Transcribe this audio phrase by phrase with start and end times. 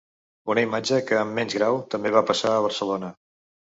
[0.53, 3.13] Una imatge que en menys grau també va passar a Barcelona.